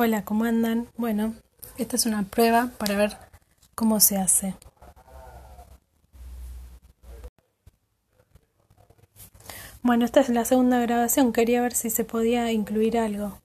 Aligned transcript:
Hola, 0.00 0.24
¿cómo 0.24 0.44
andan? 0.44 0.86
Bueno, 0.96 1.34
esta 1.76 1.96
es 1.96 2.06
una 2.06 2.22
prueba 2.22 2.70
para 2.78 2.94
ver 2.94 3.16
cómo 3.74 3.98
se 3.98 4.16
hace. 4.16 4.54
Bueno, 9.82 10.04
esta 10.04 10.20
es 10.20 10.28
la 10.28 10.44
segunda 10.44 10.78
grabación, 10.78 11.32
quería 11.32 11.60
ver 11.62 11.74
si 11.74 11.90
se 11.90 12.04
podía 12.04 12.52
incluir 12.52 12.96
algo. 12.96 13.40